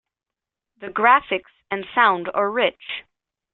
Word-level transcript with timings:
The 0.79 0.87
graphics 0.87 1.51
and 1.69 1.85
sound 1.93 2.27
are 2.33 2.49
rich. 2.49 3.03